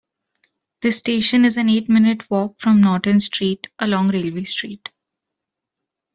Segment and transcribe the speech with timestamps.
[0.81, 4.89] The station is an eight-minute walk from Norton Street, along Railway Street.